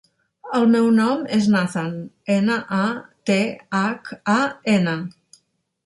El 0.59 0.63
meu 0.75 0.87
nom 0.99 1.21
és 1.37 1.49
Nathan: 1.57 1.93
ena, 2.39 2.57
a, 2.81 2.83
te, 3.31 3.39
hac, 3.83 4.15
a, 4.39 4.43
ena. 4.79 5.01